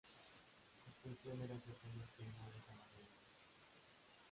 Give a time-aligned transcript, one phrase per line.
[0.83, 3.19] Su función era sostener peinados elaborados.